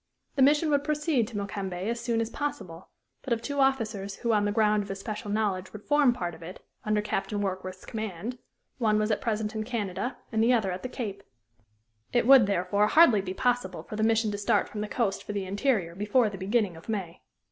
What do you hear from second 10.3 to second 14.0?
and the other at the Cape. It would, therefore, hardly be possible for